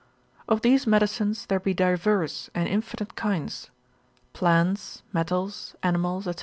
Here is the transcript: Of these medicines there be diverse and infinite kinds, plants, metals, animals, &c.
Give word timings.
Of 0.49 0.61
these 0.61 0.87
medicines 0.87 1.45
there 1.45 1.59
be 1.59 1.75
diverse 1.75 2.49
and 2.55 2.67
infinite 2.67 3.15
kinds, 3.15 3.69
plants, 4.33 5.03
metals, 5.13 5.75
animals, 5.83 6.23
&c. 6.25 6.33